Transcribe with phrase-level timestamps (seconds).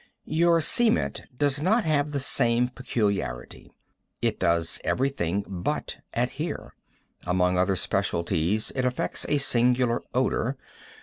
[0.33, 3.69] Your cement does not have the same peculiarity.
[4.19, 6.73] It does everything but adhere.
[7.27, 10.57] Among other specialties it effects a singular odor.